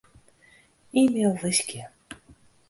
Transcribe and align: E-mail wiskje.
E-mail 1.01 1.33
wiskje. 1.41 1.83